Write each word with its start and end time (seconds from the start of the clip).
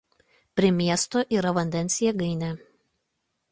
Prie 0.59 0.71
miesto 0.77 1.21
yra 1.41 1.53
vandens 1.59 1.99
jėgainė. 2.07 2.53